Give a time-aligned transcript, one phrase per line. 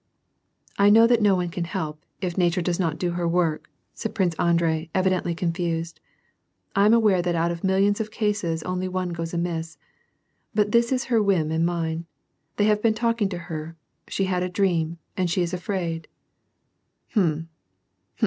[0.79, 4.15] "I know that no one can help, if nature does not do her work," said
[4.15, 5.99] Prince Andrei, evidently confused,"
[6.75, 9.77] I am aware that out of millions of cases only one goes amiss;
[10.55, 12.07] but this is her whim and mine.
[12.55, 13.75] They have.been talking to her,
[14.07, 16.07] she had a dream, and she is afraid.""
[17.13, 17.47] Hm